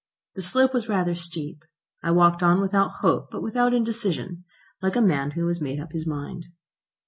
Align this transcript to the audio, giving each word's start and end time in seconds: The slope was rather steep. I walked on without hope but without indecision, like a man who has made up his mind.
The 0.33 0.41
slope 0.41 0.73
was 0.73 0.89
rather 0.89 1.13
steep. 1.13 1.63
I 2.01 2.09
walked 2.09 2.41
on 2.41 2.59
without 2.59 3.01
hope 3.01 3.29
but 3.29 3.43
without 3.43 3.71
indecision, 3.71 4.45
like 4.81 4.95
a 4.95 4.99
man 4.99 5.29
who 5.37 5.45
has 5.47 5.61
made 5.61 5.79
up 5.79 5.91
his 5.91 6.07
mind. 6.07 6.47